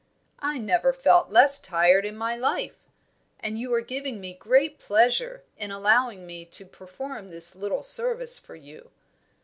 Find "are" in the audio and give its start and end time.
3.75-3.81